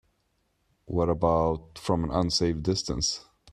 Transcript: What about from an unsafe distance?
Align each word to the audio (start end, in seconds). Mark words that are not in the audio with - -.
What 0.85 1.09
about 1.09 1.77
from 1.77 2.03
an 2.05 2.09
unsafe 2.09 2.63
distance? 2.63 3.23